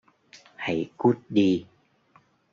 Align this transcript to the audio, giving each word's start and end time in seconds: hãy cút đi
hãy 0.55 0.89
cút 0.97 1.17
đi 1.29 1.65